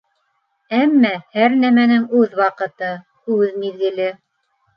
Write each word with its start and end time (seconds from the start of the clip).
Әммә 0.77 1.11
һәр 1.35 1.57
нәмәнең 1.65 2.07
үҙ 2.21 2.33
ваҡыты, 2.41 2.91
үҙ 3.37 3.53
миҙгеле! 3.61 4.11